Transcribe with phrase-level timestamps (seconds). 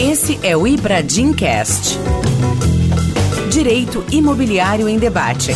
[0.00, 1.98] Esse é o Ibradim Cast.
[3.50, 5.50] Direito Imobiliário em Debate.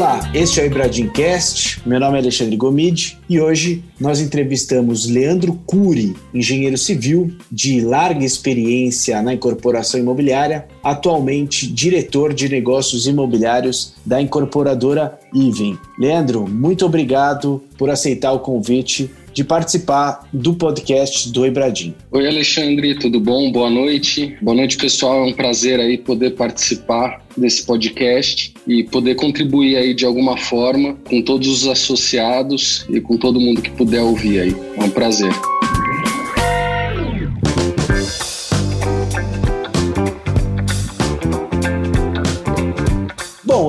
[0.00, 1.82] Olá, este é o Ibradimcast.
[1.86, 8.24] Meu nome é Alexandre Gomide e hoje nós entrevistamos Leandro Cury, engenheiro civil de larga
[8.24, 15.78] experiência na incorporação imobiliária, atualmente diretor de negócios imobiliários da incorporadora Iven.
[15.98, 21.94] Leandro, muito obrigado por aceitar o convite de participar do podcast do Ebradim.
[22.10, 23.50] Oi, Alexandre, tudo bom?
[23.50, 24.36] Boa noite.
[24.40, 25.24] Boa noite, pessoal.
[25.24, 30.96] É um prazer aí poder participar desse podcast e poder contribuir aí de alguma forma
[31.08, 34.56] com todos os associados e com todo mundo que puder ouvir aí.
[34.76, 35.32] É um prazer.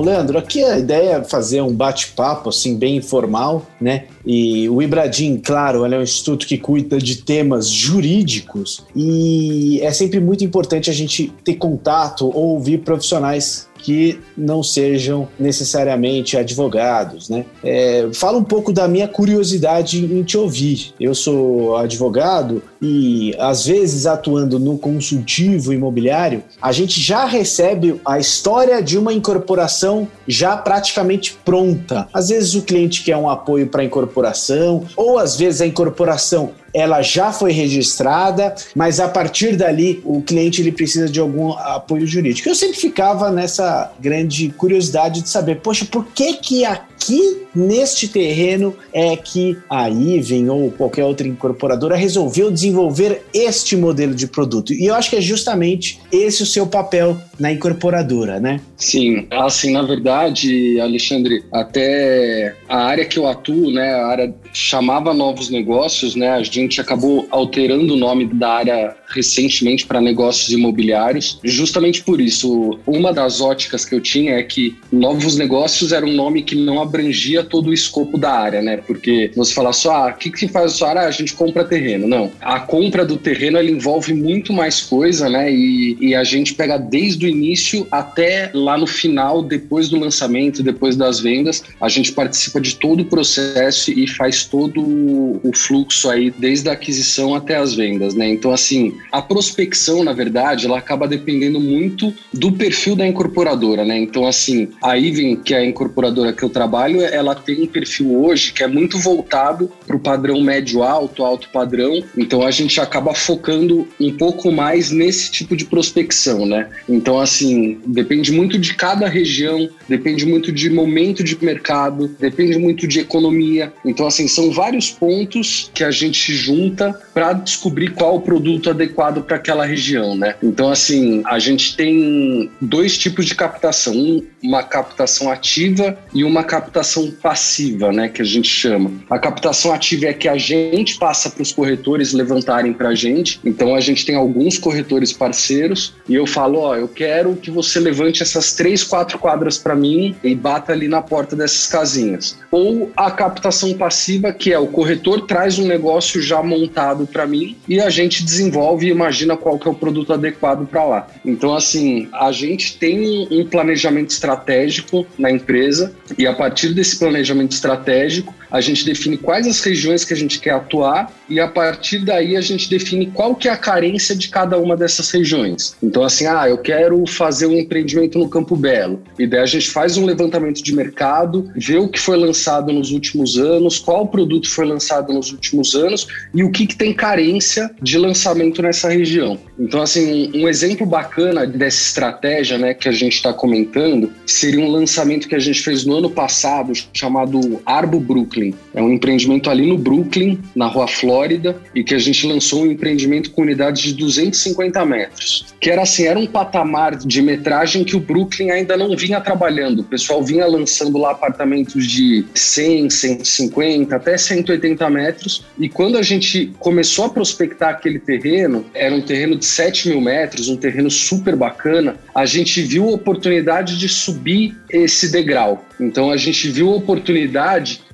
[0.02, 4.04] Leandro, aqui a ideia é fazer um bate-papo assim bem informal, né?
[4.24, 10.20] E o Ibradim, claro, é um instituto que cuida de temas jurídicos e é sempre
[10.20, 17.44] muito importante a gente ter contato ou ouvir profissionais que não sejam necessariamente advogados, né?
[17.64, 20.94] É, fala um pouco da minha curiosidade em te ouvir.
[21.00, 28.18] Eu sou advogado e às vezes atuando no consultivo imobiliário, a gente já recebe a
[28.18, 32.08] história de uma incorporação já praticamente pronta.
[32.12, 36.50] Às vezes o cliente quer um apoio para a incorporação, ou às vezes a incorporação
[36.74, 42.06] ela já foi registrada, mas a partir dali o cliente ele precisa de algum apoio
[42.06, 42.48] jurídico.
[42.48, 48.74] Eu sempre ficava nessa grande curiosidade de saber, poxa, por que que aqui neste terreno
[48.92, 54.72] é que a Iven ou qualquer outra incorporadora resolveu desenvolver este modelo de produto?
[54.72, 58.60] E eu acho que é justamente esse o seu papel na incorporadora, né?
[58.76, 65.14] Sim, assim, na verdade, Alexandre, até a área que eu atuo, né, a área chamava
[65.14, 71.38] novos negócios, né, a gente acabou alterando o nome da área recentemente para negócios imobiliários,
[71.44, 72.78] justamente por isso.
[72.86, 76.80] Uma das óticas que eu tinha é que novos negócios era um nome que não
[76.80, 78.76] abrangia todo o escopo da área, né?
[78.76, 81.02] Porque você fala só, ah, o que, que faz a sua área?
[81.02, 82.06] Ah, a gente compra terreno.
[82.06, 82.30] Não.
[82.40, 85.52] A compra do terreno ela envolve muito mais coisa, né?
[85.52, 90.62] E, e a gente pega desde o início até lá no final, depois do lançamento,
[90.62, 96.08] depois das vendas, a gente participa de todo o processo e faz todo o fluxo
[96.08, 98.28] aí, desde a aquisição até as vendas, né?
[98.28, 103.98] Então, assim, a prospecção, na verdade, ela acaba dependendo muito do perfil da incorporadora, né?
[103.98, 108.14] Então, assim, a Iven, que é a incorporadora que eu trabalho, ela tem um perfil
[108.22, 112.02] hoje que é muito voltado para o padrão médio-alto, alto padrão.
[112.16, 116.68] Então, a gente acaba focando um pouco mais nesse tipo de prospecção, né?
[116.88, 122.86] Então, assim, depende muito de cada região, depende muito de momento de mercado, depende muito
[122.86, 123.72] de economia.
[123.84, 129.22] Então, assim, são vários pontos que a gente junta para descobrir qual o produto adequado
[129.22, 130.34] para aquela região, né?
[130.42, 136.44] Então, assim, a gente tem dois tipos de captação, um, uma captação ativa e uma
[136.44, 138.90] captação passiva, né, que a gente chama.
[139.08, 143.38] A captação ativa é que a gente passa para os corretores levantarem para a gente.
[143.44, 147.78] Então, a gente tem alguns corretores parceiros e eu falo, ó, eu quero que você
[147.78, 152.36] levante essas três, quatro quadras para mim e bata ali na porta dessas casinhas.
[152.50, 157.56] Ou a captação passiva, que é o corretor traz um negócio já montado para mim
[157.68, 161.06] e a gente desenvolve e imagina qual que é o produto adequado para lá.
[161.24, 167.11] Então, assim, a gente tem um planejamento estratégico na empresa e a partir desse planejamento
[167.20, 172.04] estratégico, a gente define quais as regiões que a gente quer atuar e a partir
[172.04, 175.74] daí a gente define qual que é a carência de cada uma dessas regiões.
[175.82, 179.02] Então, assim, ah, eu quero fazer um empreendimento no Campo Belo.
[179.18, 182.90] E daí a gente faz um levantamento de mercado, vê o que foi lançado nos
[182.90, 187.70] últimos anos, qual produto foi lançado nos últimos anos e o que, que tem carência
[187.80, 189.38] de lançamento nessa região.
[189.58, 194.70] Então, assim, um exemplo bacana dessa estratégia né, que a gente está comentando seria um
[194.70, 198.54] lançamento que a gente fez no ano passado chamado Arbo Brooklyn.
[198.72, 202.70] É um empreendimento ali no Brooklyn, na Rua Flórida, e que a gente lançou um
[202.70, 205.46] empreendimento com unidades de 250 metros.
[205.60, 209.80] Que era assim, era um patamar de metragem que o Brooklyn ainda não vinha trabalhando.
[209.80, 215.44] O pessoal vinha lançando lá apartamentos de 100, 150, até 180 metros.
[215.58, 220.00] E quando a gente começou a prospectar aquele terreno, era um terreno de 7 mil
[220.00, 225.64] metros, um terreno super bacana, a gente viu a oportunidade de subir esse degrau.
[225.80, 226.91] Então a gente viu a oportunidade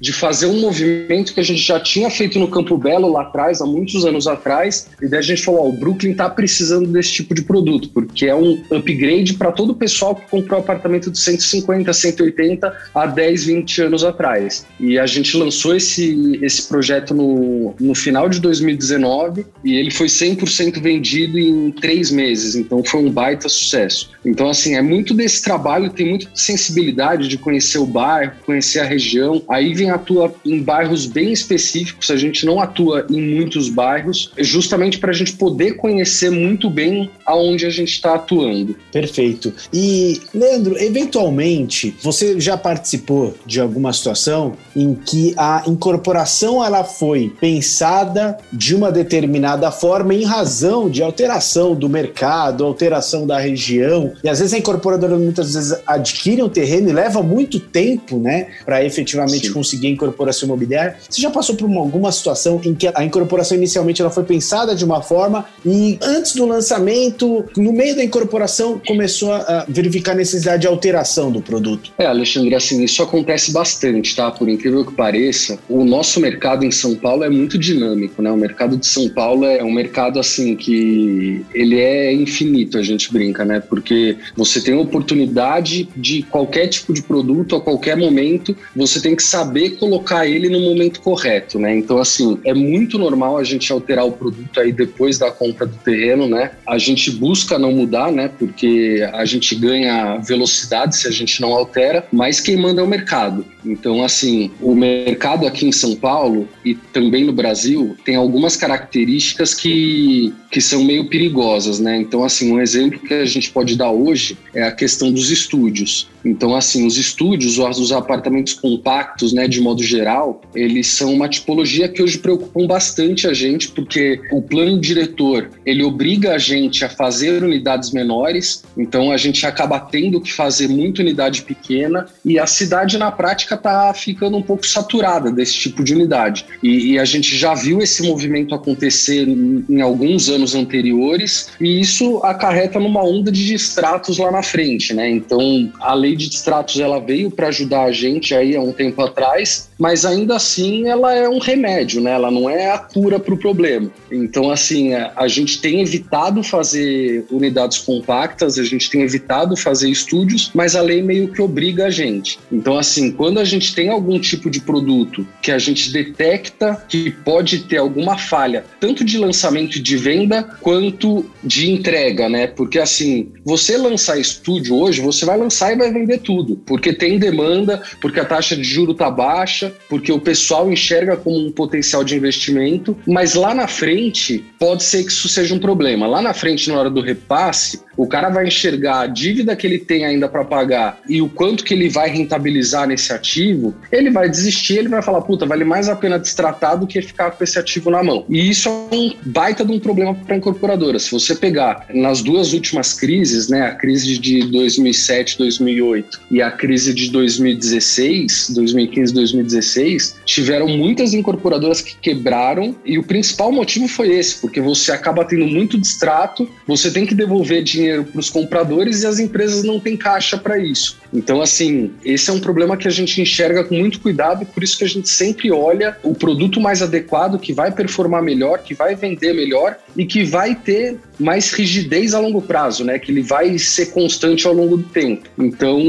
[0.00, 3.60] de fazer um movimento que a gente já tinha feito no Campo Belo lá atrás,
[3.60, 7.34] há muitos anos atrás, e daí a gente falou: o Brooklyn está precisando desse tipo
[7.34, 11.92] de produto, porque é um upgrade para todo o pessoal que comprou apartamento de 150,
[11.92, 14.66] 180 há 10, 20 anos atrás.
[14.78, 20.06] E a gente lançou esse, esse projeto no, no final de 2019 e ele foi
[20.06, 24.10] 100% vendido em três meses, então foi um baita sucesso.
[24.24, 28.84] Então, assim, é muito desse trabalho, tem muita sensibilidade de conhecer o bairro, conhecer a
[28.84, 29.42] região.
[29.48, 34.98] Aí vem atua em bairros bem específicos, a gente não atua em muitos bairros, justamente
[34.98, 38.76] para a gente poder conhecer muito bem aonde a gente está atuando.
[38.92, 39.52] Perfeito.
[39.72, 47.32] E, Leandro, eventualmente, você já participou de alguma situação em que a incorporação ela foi
[47.40, 54.28] pensada de uma determinada forma em razão de alteração do mercado, alteração da região, e
[54.28, 58.84] às vezes a incorporadora muitas vezes adquire um terreno e leva muito tempo, né, para
[58.84, 59.54] efetivamente Sim.
[59.54, 60.96] conseguir a incorporação imobiliária.
[61.08, 64.76] Você já passou por uma, alguma situação em que a incorporação inicialmente ela foi pensada
[64.76, 70.16] de uma forma e antes do lançamento, no meio da incorporação, começou a verificar a
[70.16, 71.92] necessidade de alteração do produto?
[71.96, 74.30] É, Alexandre, assim, isso acontece bastante, tá?
[74.30, 78.30] Por incrível que pareça, o nosso mercado em São Paulo é muito dinâmico, né?
[78.30, 83.10] O mercado de São Paulo é um mercado, assim, que ele é infinito, a gente
[83.10, 83.60] brinca, né?
[83.60, 89.16] Porque você tem a oportunidade de qualquer tipo de produto a qualquer momento, você tem
[89.16, 91.76] que saber colocar ele no momento correto, né?
[91.76, 95.76] Então, assim, é muito normal a gente alterar o produto aí depois da compra do
[95.76, 96.52] terreno, né?
[96.66, 98.30] A gente busca não mudar, né?
[98.38, 102.88] Porque a gente ganha velocidade se a gente não altera, mas quem manda é o
[102.88, 103.44] mercado.
[103.64, 109.54] Então, assim, o mercado aqui em São Paulo e também no Brasil tem algumas características
[109.54, 111.96] que, que são meio perigosas, né?
[111.96, 116.08] Então, assim, um exemplo que a gente pode dar hoje é a questão dos estúdios.
[116.24, 121.88] Então, assim, os estúdios, os apartamentos compactos, né, de modo geral, eles são uma tipologia
[121.88, 126.88] que hoje preocupam bastante a gente, porque o plano diretor, ele obriga a gente a
[126.88, 132.46] fazer unidades menores, então a gente acaba tendo que fazer muita unidade pequena e a
[132.46, 136.46] cidade, na prática, está ficando um pouco saturada desse tipo de unidade.
[136.62, 141.80] E, e, a gente já viu esse movimento acontecer em, em alguns anos anteriores e
[141.80, 145.08] isso acarreta numa onda de distratos lá na frente, né?
[145.08, 149.00] Então, a lei de distratos ela veio para ajudar a gente aí há um tempo
[149.02, 152.12] atrás, mas ainda assim ela é um remédio, né?
[152.12, 153.90] Ela não é a cura para o problema.
[154.10, 159.88] Então, assim, a, a gente tem evitado fazer unidades compactas, a gente tem evitado fazer
[159.88, 162.38] estúdios, mas a lei meio que obriga a gente.
[162.50, 167.10] Então, assim, quando a gente tem algum tipo de produto que a gente detecta que
[167.10, 172.46] pode ter alguma falha, tanto de lançamento e de venda, quanto de entrega, né?
[172.46, 177.18] Porque, assim, você lançar estúdio hoje, você vai lançar e vai vender tudo, porque tem
[177.18, 182.04] demanda, porque a taxa de juro tá baixa, porque o pessoal enxerga como um potencial
[182.04, 186.06] de investimento, mas lá na frente pode ser que isso seja um problema.
[186.06, 189.78] Lá na frente, na hora do repasse, o cara vai enxergar a dívida que ele
[189.78, 194.28] tem ainda para pagar e o quanto que ele vai rentabilizar nesse ativo, ele vai
[194.28, 197.58] desistir, ele vai falar, puta, vale mais a pena destratar do que ficar com esse
[197.58, 198.24] ativo na mão.
[198.28, 200.98] E isso é um baita de um problema para a incorporadora.
[200.98, 206.50] Se você pegar nas duas últimas crises, né, a crise de 2007, 2008 e a
[206.50, 214.14] crise de 2016, 2015, 2016, tiveram muitas incorporadoras que quebraram e o principal motivo foi
[214.14, 219.02] esse, porque você acaba tendo muito distrato, você tem que devolver dinheiro para os compradores
[219.02, 220.96] e as empresas não têm caixa para isso.
[221.12, 224.62] Então, assim, esse é um problema que a gente enxerga com muito cuidado e por
[224.62, 228.74] isso que a gente sempre olha o produto mais adequado, que vai performar melhor, que
[228.74, 232.98] vai vender melhor e que vai ter mais rigidez a longo prazo, né?
[232.98, 235.28] Que ele vai ser constante ao longo do tempo.
[235.38, 235.80] Então,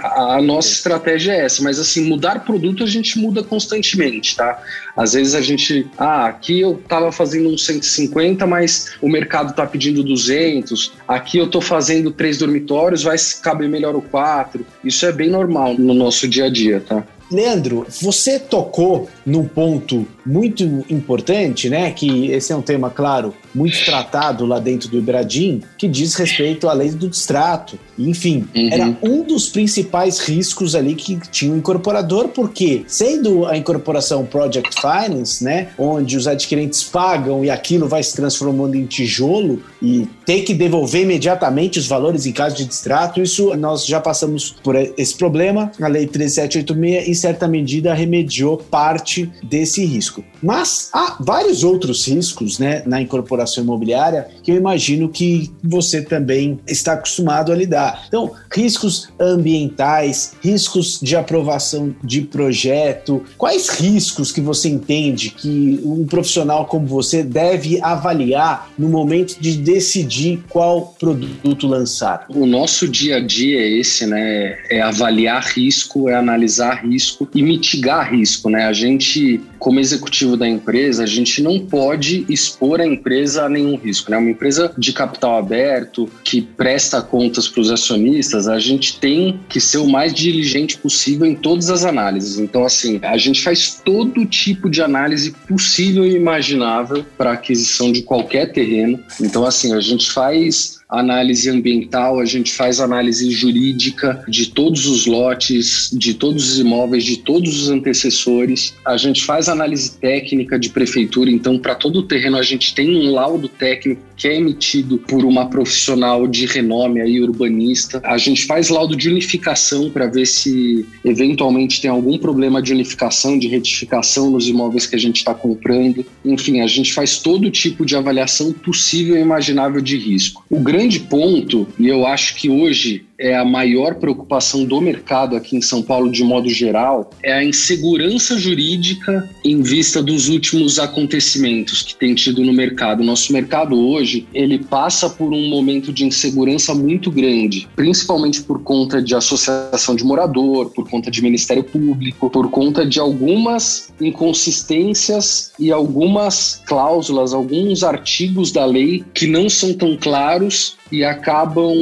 [0.00, 1.62] a, nossa estratégia é essa.
[1.62, 4.62] Mas, assim, mudar produto a gente muda constantemente, tá?
[4.96, 9.66] Às vezes a gente, ah, aqui eu tava fazendo um 150, mas o mercado tá
[9.66, 10.92] pedindo 200.
[11.08, 14.66] Aqui eu tô fazendo três dormitórios, vai caber melhor o quatro.
[14.84, 17.04] Isso é bem normal no nosso dia a dia, tá?
[17.30, 21.90] Leandro, você tocou num ponto muito importante, né?
[21.90, 26.68] Que esse é um tema, claro, muito tratado lá dentro do Ibradim, que diz respeito
[26.68, 27.78] à lei do distrato.
[27.98, 28.68] Enfim, uhum.
[28.70, 34.80] era um dos principais riscos ali que tinha o incorporador, porque sendo a incorporação Project
[34.80, 35.68] Finance, né?
[35.78, 41.02] Onde os adquirentes pagam e aquilo vai se transformando em tijolo e ter que devolver
[41.02, 45.70] imediatamente os valores em caso de distrato, isso nós já passamos por esse problema.
[45.80, 50.11] A lei 3786, em certa medida, remediou parte desse risco.
[50.12, 50.24] Risco.
[50.42, 56.60] Mas há vários outros riscos né, na incorporação imobiliária que eu imagino que você também
[56.66, 58.04] está acostumado a lidar.
[58.08, 63.22] Então, riscos ambientais, riscos de aprovação de projeto.
[63.38, 69.56] Quais riscos que você entende que um profissional como você deve avaliar no momento de
[69.56, 72.26] decidir qual produto lançar?
[72.28, 74.58] O nosso dia a dia é esse, né?
[74.68, 78.64] É avaliar risco, é analisar risco e mitigar risco, né?
[78.64, 83.76] A gente, como executivo da empresa, a gente não pode expor a empresa a nenhum
[83.76, 84.16] risco, né?
[84.16, 89.60] Uma empresa de capital aberto que presta contas para os acionistas, a gente tem que
[89.60, 92.38] ser o mais diligente possível em todas as análises.
[92.38, 98.02] Então, assim, a gente faz todo tipo de análise possível e imaginável para aquisição de
[98.02, 98.98] qualquer terreno.
[99.20, 105.06] Então, assim, a gente faz análise ambiental, a gente faz análise jurídica de todos os
[105.06, 108.74] lotes, de todos os imóveis, de todos os antecessores.
[108.84, 112.94] A gente faz análise técnica de prefeitura, então para todo o terreno a gente tem
[112.94, 118.00] um laudo técnico que é emitido por uma profissional de renome aí urbanista.
[118.04, 123.38] A gente faz laudo de unificação para ver se eventualmente tem algum problema de unificação,
[123.38, 126.04] de retificação nos imóveis que a gente está comprando.
[126.24, 130.44] Enfim, a gente faz todo tipo de avaliação possível e imaginável de risco.
[130.48, 135.36] O grande grande ponto, e eu acho que hoje é a maior preocupação do mercado
[135.36, 140.80] aqui em São Paulo de modo geral, é a insegurança jurídica em vista dos últimos
[140.80, 143.04] acontecimentos que tem tido no mercado.
[143.04, 149.00] Nosso mercado hoje, ele passa por um momento de insegurança muito grande, principalmente por conta
[149.00, 155.70] de associação de morador, por conta de Ministério Público, por conta de algumas inconsistências e
[155.70, 161.72] algumas cláusulas, alguns artigos da lei que não são tão claros e acabam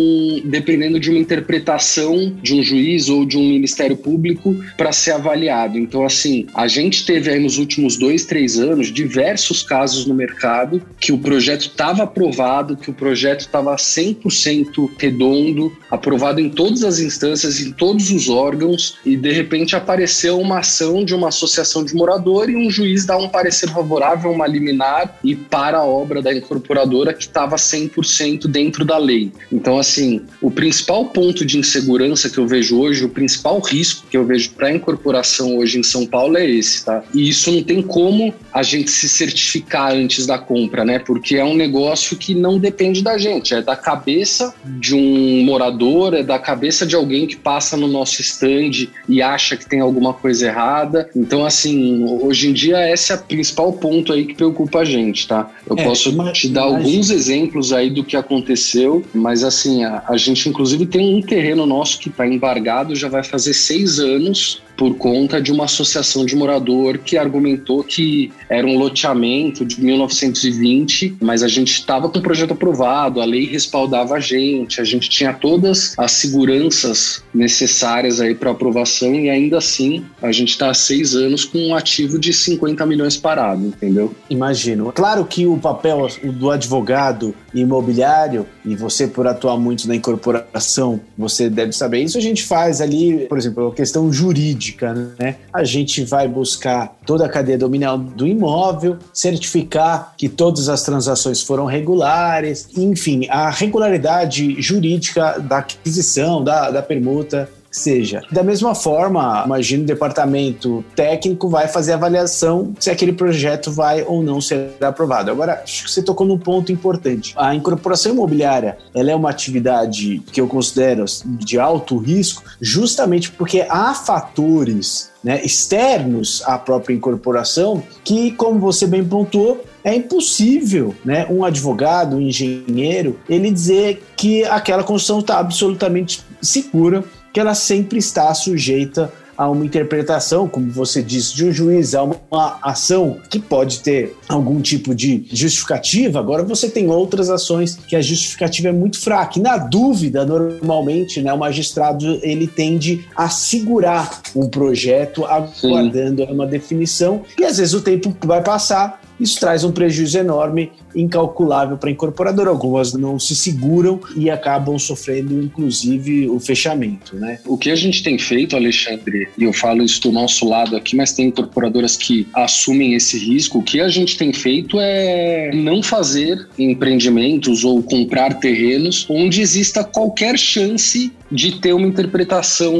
[0.45, 5.76] dependendo de uma interpretação de um juiz ou de um ministério público para ser avaliado.
[5.76, 10.81] Então, assim, a gente teve aí nos últimos dois, três anos diversos casos no mercado
[11.00, 17.00] que o projeto estava aprovado, que o projeto estava 100% redondo, aprovado em todas as
[17.00, 21.95] instâncias, em todos os órgãos, e de repente apareceu uma ação de uma associação de
[21.95, 26.33] morador e um juiz dá um parecer favorável, uma liminar e para a obra da
[26.33, 29.33] incorporadora que estava 100% dentro da lei.
[29.52, 34.16] Então, assim, o principal ponto de insegurança que eu vejo hoje, o principal risco que
[34.16, 37.02] eu vejo para a incorporação hoje em São Paulo é esse, tá?
[37.14, 40.99] E isso não tem como a gente se certificar antes da compra, né?
[40.99, 46.14] Porque é um negócio que não depende da gente, é da cabeça de um morador,
[46.14, 50.12] é da cabeça de alguém que passa no nosso stand e acha que tem alguma
[50.12, 51.09] coisa errada.
[51.14, 55.26] Então, assim, hoje em dia esse é o principal ponto aí que preocupa a gente,
[55.26, 55.50] tá?
[55.69, 60.17] Eu é, posso te dar alguns exemplos aí do que aconteceu mas assim, a, a
[60.17, 64.97] gente inclusive tem um terreno nosso que está embargado, já vai fazer seis anos, por
[64.97, 71.43] conta de uma associação de morador que argumentou que era um loteamento de 1920, mas
[71.43, 75.35] a gente estava com o projeto aprovado, a lei respaldava a gente, a gente tinha
[75.35, 81.15] todas as seguranças necessárias aí para aprovação e ainda assim a gente está há seis
[81.15, 84.15] anos com um ativo de 50 milhões parado, entendeu?
[84.31, 84.93] Imagino.
[84.93, 91.51] Claro que o papel do advogado imobiliário e você por atuar muito na incorporação, você
[91.51, 95.37] deve saber isso, a gente faz ali, por exemplo, a questão jurídica jurídica, né?
[95.53, 101.43] A gente vai buscar toda a cadeia dominal do imóvel, certificar que todas as transações
[101.43, 108.23] foram regulares, enfim, a regularidade jurídica da aquisição, da, da permuta, seja.
[108.31, 114.03] Da mesma forma, imagino o departamento técnico vai fazer a avaliação se aquele projeto vai
[114.03, 115.31] ou não ser aprovado.
[115.31, 117.33] Agora, acho que você tocou num ponto importante.
[117.37, 123.65] A incorporação imobiliária, ela é uma atividade que eu considero de alto risco, justamente porque
[123.69, 131.27] há fatores né, externos à própria incorporação que, como você bem pontuou, é impossível, né,
[131.31, 137.99] um advogado, um engenheiro, ele dizer que aquela construção está absolutamente segura que ela sempre
[137.99, 143.39] está sujeita a uma interpretação, como você disse, de um juiz, a uma ação que
[143.39, 146.19] pode ter algum tipo de justificativa.
[146.19, 149.39] Agora você tem outras ações que a justificativa é muito fraca.
[149.39, 156.33] E na dúvida, normalmente, né, o magistrado ele tende a segurar um projeto aguardando Sim.
[156.33, 161.77] uma definição e às vezes o tempo vai passar isso traz um prejuízo enorme, incalculável
[161.77, 162.50] para a incorporadora.
[162.50, 167.15] Algumas não se seguram e acabam sofrendo, inclusive, o fechamento.
[167.17, 167.39] Né?
[167.47, 170.97] O que a gente tem feito, Alexandre, e eu falo isso do nosso lado aqui,
[170.97, 173.59] mas tem incorporadoras que assumem esse risco.
[173.59, 179.85] O que a gente tem feito é não fazer empreendimentos ou comprar terrenos onde exista
[179.85, 182.75] qualquer chance de ter uma interpretação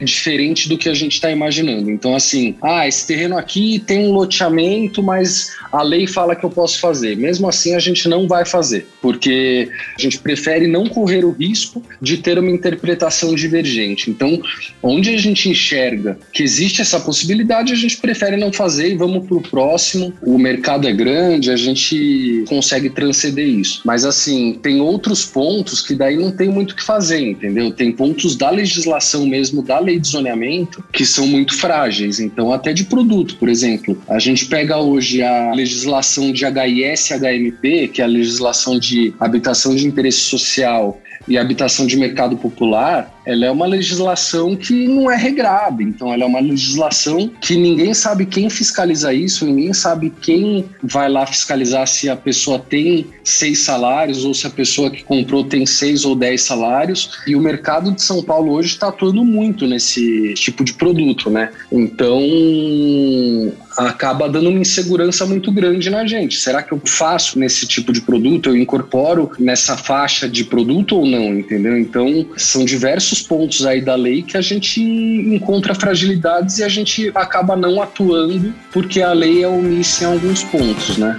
[0.00, 1.90] diferente do que a gente está imaginando.
[1.90, 6.50] Então, assim, ah, esse terreno aqui tem um loteamento, mas a lei fala que eu
[6.50, 7.16] posso fazer.
[7.16, 11.82] Mesmo assim, a gente não vai fazer, porque a gente prefere não correr o risco
[12.00, 14.10] de ter uma interpretação divergente.
[14.10, 14.40] Então,
[14.82, 19.26] onde a gente enxerga que existe essa possibilidade, a gente prefere não fazer e vamos
[19.26, 20.12] para o próximo.
[20.22, 23.80] O mercado é grande, a gente consegue transcender isso.
[23.84, 27.45] Mas, assim, tem outros pontos que daí não tem muito o que fazer, entendeu?
[27.76, 32.20] Tem pontos da legislação mesmo, da lei de zoneamento, que são muito frágeis.
[32.20, 37.88] Então, até de produto, por exemplo, a gente pega hoje a legislação de HIS HMP,
[37.88, 43.46] que é a legislação de habitação de interesse social e habitação de mercado popular, ela
[43.46, 45.82] é uma legislação que não é regrada.
[45.82, 51.08] Então, ela é uma legislação que ninguém sabe quem fiscaliza isso, ninguém sabe quem vai
[51.08, 55.66] lá fiscalizar se a pessoa tem seis salários ou se a pessoa que comprou tem
[55.66, 57.10] seis ou dez salários.
[57.26, 61.50] E o mercado de São Paulo hoje está atuando muito nesse tipo de produto, né?
[61.72, 62.22] Então,
[63.76, 66.38] acaba dando uma insegurança muito grande na gente.
[66.38, 68.50] Será que eu faço nesse tipo de produto?
[68.50, 71.38] Eu incorporo nessa faixa de produto ou não?
[71.38, 71.78] Entendeu?
[71.78, 77.10] Então, são diversos pontos aí da lei que a gente encontra fragilidades e a gente
[77.14, 81.16] acaba não atuando porque a lei é omissa em alguns pontos, né?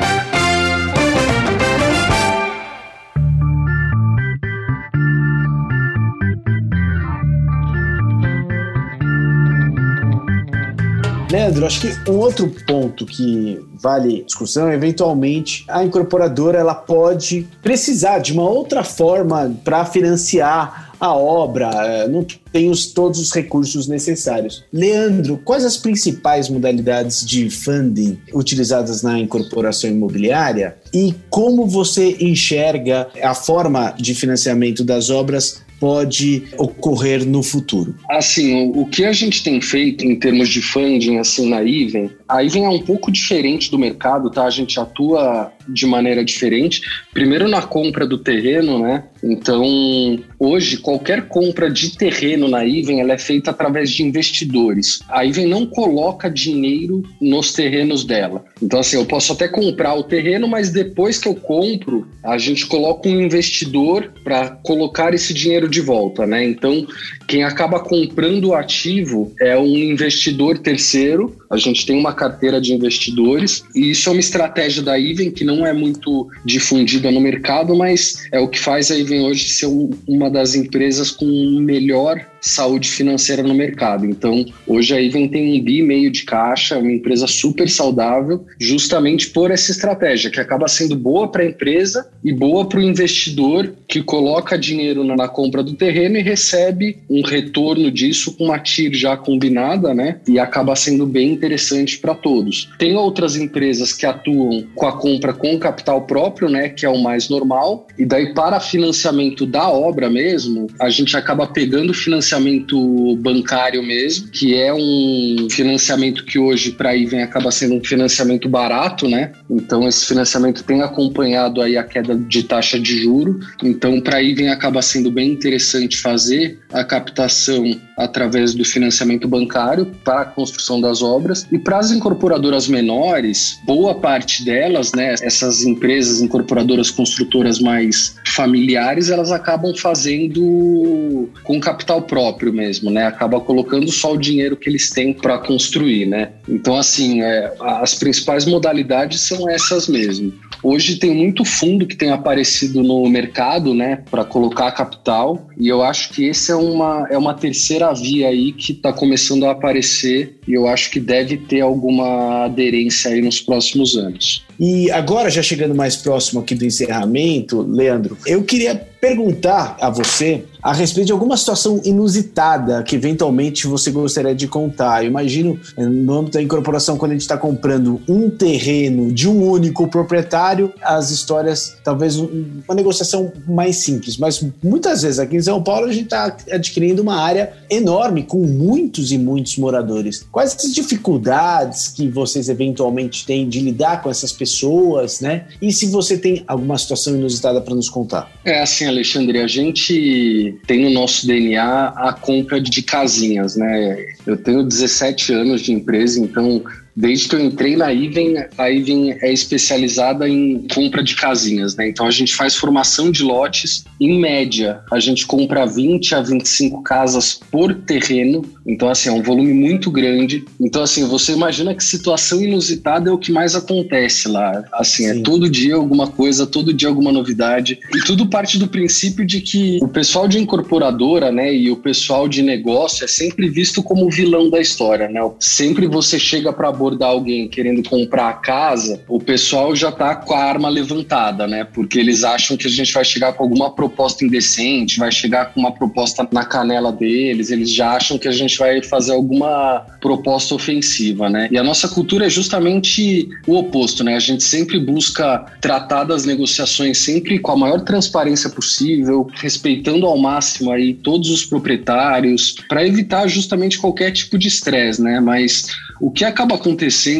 [11.30, 18.20] Leandro, acho que um outro ponto que vale discussão, eventualmente a incorporadora ela pode precisar
[18.20, 23.88] de uma outra forma para financiar a obra, eh, não tem os, todos os recursos
[23.88, 24.64] necessários.
[24.74, 33.10] Leandro, quais as principais modalidades de funding utilizadas na incorporação imobiliária e como você enxerga
[33.22, 37.96] a forma de financiamento das obras pode ocorrer no futuro?
[38.10, 42.44] Assim, o, que a gente tem feito em termos de funding assim na Iven, a
[42.44, 44.46] Iven é um pouco diferente do mercado, tá?
[44.46, 46.82] A gente atua de maneira diferente.
[47.14, 49.04] Primeiro na compra do terreno, né?
[49.24, 55.00] Então, hoje qualquer compra de terreno na Iven ela é feita através de investidores.
[55.10, 58.46] A Iven não coloca dinheiro nos terrenos dela.
[58.62, 62.66] Então, assim, eu posso até comprar o terreno, mas depois que eu compro, a gente
[62.66, 66.44] coloca um investidor para colocar esse dinheiro de volta, né?
[66.44, 66.86] Então,
[67.28, 71.36] quem acaba comprando o ativo é um investidor terceiro.
[71.50, 75.44] A gente tem uma carteira de investidores e isso é uma estratégia da Iven que
[75.44, 79.68] não é muito difundida no mercado, mas é o que faz a Iven hoje ser
[80.08, 81.26] uma das empresas com
[81.60, 84.06] melhor saúde financeira no mercado.
[84.06, 89.30] Então, hoje a Even tem um bi meio de caixa, uma empresa super saudável, justamente
[89.30, 93.74] por essa estratégia, que acaba sendo boa para a empresa e boa para o investidor
[93.88, 98.94] que coloca dinheiro na compra do terreno e recebe um retorno disso com uma TIR
[98.94, 100.20] já combinada, né?
[100.28, 102.70] E acaba sendo bem interessante para todos.
[102.78, 106.70] Tem outras empresas que atuam com a compra com capital próprio, né?
[106.70, 107.88] Que é o mais normal.
[107.98, 114.56] E daí, para financiamento da obra mesmo, a gente acaba pegando financiamento bancário mesmo, que
[114.56, 119.32] é um financiamento que hoje para Iven acaba sendo um financiamento barato, né?
[119.50, 123.40] Então esse financiamento tem acompanhado aí a queda de taxa de juro.
[123.64, 127.64] Então para Iven acaba sendo bem interessante fazer a captação
[127.98, 133.96] através do financiamento bancário para a construção das obras e para as incorporadoras menores, boa
[133.96, 142.52] parte delas, né, essas empresas incorporadoras construtoras mais familiares, elas acabam fazendo com capital próprio
[142.52, 143.06] mesmo, né?
[143.06, 146.32] Acaba colocando só o dinheiro que eles têm para construir, né?
[146.48, 150.34] Então, assim, é, as principais modalidades são essas mesmo.
[150.64, 155.84] Hoje tem muito fundo que tem aparecido no mercado, né, para colocar capital, e eu
[155.84, 160.40] acho que esse é uma, é uma terceira via aí que está começando a aparecer
[160.48, 164.47] e eu acho que deve ter alguma aderência aí nos próximos anos.
[164.60, 170.46] E agora, já chegando mais próximo aqui do encerramento, Leandro, eu queria perguntar a você
[170.62, 175.04] a respeito de alguma situação inusitada que eventualmente você gostaria de contar.
[175.04, 179.50] Eu imagino, no âmbito da incorporação, quando a gente está comprando um terreno de um
[179.50, 185.62] único proprietário, as histórias, talvez uma negociação mais simples, mas muitas vezes aqui em São
[185.64, 190.26] Paulo a gente está adquirindo uma área enorme com muitos e muitos moradores.
[190.32, 195.46] Quais as dificuldades que vocês eventualmente têm de lidar com essas pessoas, né?
[195.62, 198.30] E se você tem alguma situação inusitada para nos contar?
[198.44, 204.06] É assim, Alexandre, a gente tem no nosso DNA a compra de casinhas, né?
[204.26, 206.64] Eu tenho 17 anos de empresa, então
[206.98, 211.88] Desde que eu entrei na Iven, a Iven é especializada em compra de casinhas, né?
[211.88, 216.82] Então a gente faz formação de lotes, em média, a gente compra 20 a 25
[216.82, 220.44] casas por terreno, então assim, é um volume muito grande.
[220.60, 224.64] Então assim, você imagina que situação inusitada é o que mais acontece lá.
[224.74, 225.20] Assim, é Sim.
[225.20, 227.78] é todo dia alguma coisa, todo dia alguma novidade.
[227.96, 232.28] E tudo parte do princípio de que o pessoal de incorporadora, né, e o pessoal
[232.28, 235.22] de negócio é sempre visto como o vilão da história, né?
[235.40, 240.34] Sempre você chega para abordar alguém querendo comprar a casa, o pessoal já tá com
[240.34, 241.66] a arma levantada, né?
[241.66, 245.60] Porque eles acham que a gente vai chegar com alguma proposta indecente, vai chegar com
[245.60, 250.56] uma proposta na canela deles, eles já acham que a gente vai fazer alguma proposta
[250.56, 251.50] ofensiva, né?
[251.52, 254.16] E a nossa cultura é justamente o oposto, né?
[254.16, 260.18] A gente sempre busca tratar das negociações sempre com a maior transparência possível, respeitando ao
[260.18, 265.20] máximo aí todos os proprietários, para evitar justamente qualquer tipo de estresse, né?
[265.20, 265.68] Mas
[266.00, 266.77] o que acaba acontecendo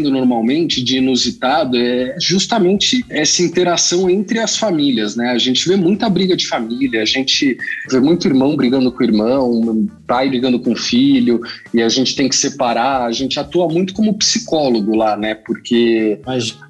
[0.10, 5.32] normalmente de inusitado é justamente essa interação entre as famílias, né?
[5.32, 7.58] A gente vê muita briga de família, a gente
[7.90, 11.42] vê muito irmão brigando com o irmão, pai brigando com o filho,
[11.74, 13.06] e a gente tem que separar.
[13.06, 15.36] A gente atua muito como psicólogo lá, né?
[15.36, 16.20] Porque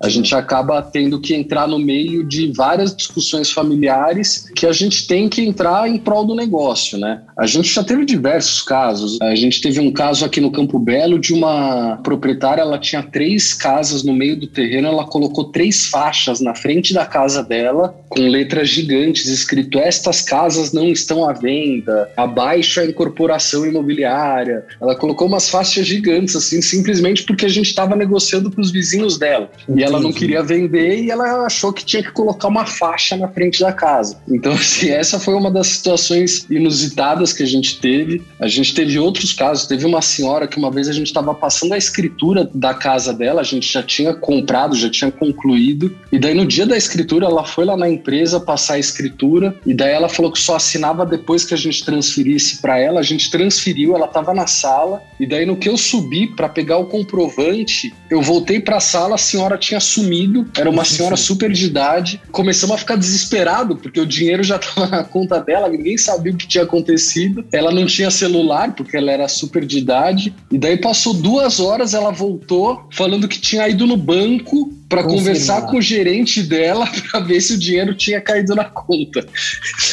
[0.02, 5.08] a gente acaba tendo que entrar no meio de várias discussões familiares que a gente
[5.08, 7.22] tem que entrar em prol do negócio, né?
[7.38, 9.18] A gente já teve diversos casos.
[9.22, 13.54] A gente teve um caso aqui no Campo Belo de uma proprietária, ela tinha três
[13.54, 18.22] casas no meio do terreno, ela colocou três faixas na frente da casa dela com
[18.22, 24.66] letras gigantes escrito estas casas não estão à venda, abaixo a incorporação imobiliária.
[24.82, 29.18] Ela colocou umas faixas gigantes assim, simplesmente porque a gente estava negociando com os vizinhos
[29.18, 29.50] dela.
[29.64, 29.82] Entendi.
[29.82, 33.28] E ela não queria vender e ela achou que tinha que colocar uma faixa na
[33.28, 34.18] frente da casa.
[34.28, 38.22] Então, assim, essa foi uma das situações inusitadas que a gente teve.
[38.40, 39.68] A gente teve outros casos.
[39.68, 43.42] Teve uma senhora que uma vez a gente estava passando a escritura da casa dela,
[43.42, 45.96] a gente já tinha comprado, já tinha concluído.
[46.12, 49.56] E daí no dia da escritura, ela foi lá na empresa passar a escritura.
[49.66, 53.00] E daí ela falou que só assinava depois que a gente transferisse para ela.
[53.00, 55.02] A gente transferiu, ela estava na sala.
[55.20, 59.16] E daí no que eu subi para pegar o comprovante, eu voltei para a sala,
[59.16, 60.48] a senhora tinha sumido.
[60.58, 62.22] Era uma senhora super de idade.
[62.32, 66.38] Começamos a ficar desesperado porque o dinheiro já estava na conta dela, ninguém sabia o
[66.38, 67.46] que tinha acontecido.
[67.52, 70.34] Ela não tinha celular porque ela era super de idade.
[70.52, 72.47] E daí passou duas horas, ela voltou
[72.92, 77.54] falando que tinha ido no banco para conversar com o gerente dela para ver se
[77.54, 79.28] o dinheiro tinha caído na conta.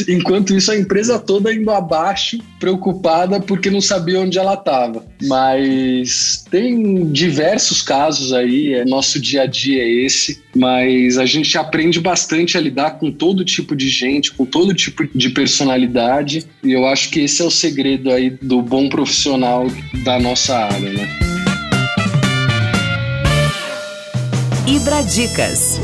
[0.08, 5.04] Enquanto isso, a empresa toda indo abaixo, preocupada porque não sabia onde ela estava.
[5.22, 11.58] Mas tem diversos casos aí, é, nosso dia a dia é esse, mas a gente
[11.58, 16.72] aprende bastante a lidar com todo tipo de gente, com todo tipo de personalidade, e
[16.72, 19.66] eu acho que esse é o segredo aí do bom profissional
[20.04, 21.53] da nossa área, né?
[24.66, 25.78] Ibradicas.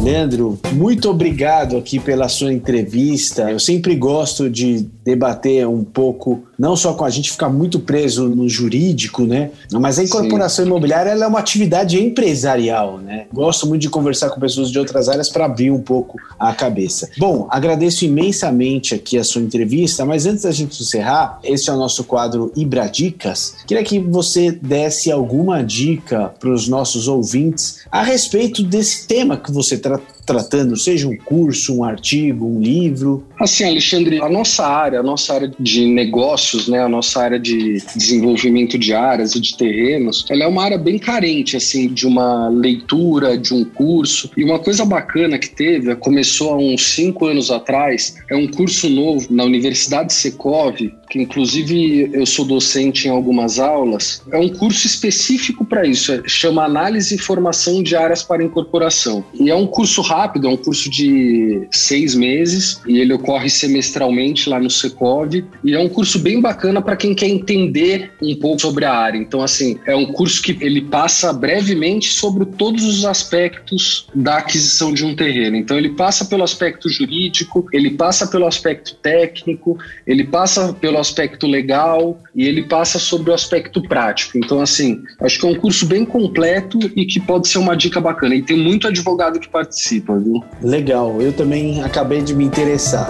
[0.00, 3.50] Leandro, muito obrigado aqui pela sua entrevista.
[3.50, 8.28] Eu sempre gosto de debater um pouco, não só com a gente ficar muito preso
[8.28, 9.52] no jurídico, né?
[9.72, 10.70] Mas a incorporação Sim.
[10.70, 13.26] imobiliária é uma atividade empresarial, né?
[13.32, 17.08] Gosto muito de conversar com pessoas de outras áreas para abrir um pouco a cabeça.
[17.18, 21.76] Bom, agradeço imensamente aqui a sua entrevista, mas antes da gente encerrar, esse é o
[21.76, 23.54] nosso quadro Ibradicas.
[23.64, 29.52] Queria que você desse alguma dica para os nossos ouvintes a respeito desse tema que
[29.52, 33.24] você traz tratando, seja um curso, um artigo, um livro?
[33.40, 37.78] Assim, Alexandre, a nossa área, a nossa área de negócios, né, a nossa área de
[37.94, 42.48] desenvolvimento de áreas e de terrenos, ela é uma área bem carente, assim, de uma
[42.48, 44.30] leitura, de um curso.
[44.36, 48.88] E uma coisa bacana que teve, começou há uns cinco anos atrás, é um curso
[48.90, 50.76] novo na Universidade Secov,
[51.08, 54.22] que inclusive eu sou docente em algumas aulas.
[54.30, 59.24] É um curso específico para isso, é, chama Análise e Formação de Áreas para Incorporação.
[59.34, 64.48] E é um curso rápido é um curso de seis meses e ele ocorre semestralmente
[64.48, 68.60] lá no Secov e é um curso bem bacana para quem quer entender um pouco
[68.60, 69.18] sobre a área.
[69.18, 74.92] Então, assim, é um curso que ele passa brevemente sobre todos os aspectos da aquisição
[74.92, 75.56] de um terreno.
[75.56, 81.46] Então, ele passa pelo aspecto jurídico, ele passa pelo aspecto técnico, ele passa pelo aspecto
[81.46, 84.38] legal e ele passa sobre o aspecto prático.
[84.38, 88.00] Então, assim, acho que é um curso bem completo e que pode ser uma dica
[88.00, 88.34] bacana.
[88.34, 90.42] E tem muito advogado que participa, viu?
[90.62, 93.08] Legal, eu também acabei de me interessar.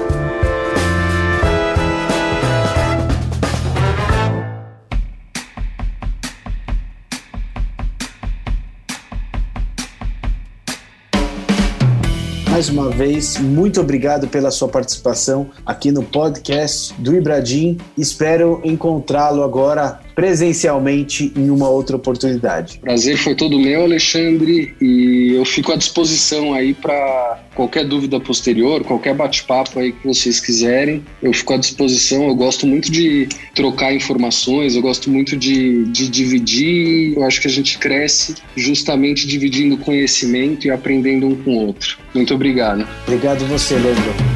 [12.57, 17.77] Mais uma vez, muito obrigado pela sua participação aqui no podcast do Ibradim.
[17.99, 22.79] Espero encontrá-lo agora presencialmente em uma outra oportunidade.
[22.79, 28.83] Prazer foi todo meu, Alexandre, e eu fico à disposição aí para qualquer dúvida posterior,
[28.83, 31.05] qualquer bate-papo aí que vocês quiserem.
[31.23, 32.27] Eu fico à disposição.
[32.29, 37.15] Eu gosto muito de trocar informações, eu gosto muito de, de dividir.
[37.15, 41.99] Eu acho que a gente cresce justamente dividindo conhecimento e aprendendo um com o outro.
[42.15, 42.89] Muito obrigado.
[43.07, 44.36] Obrigado você, Leandro.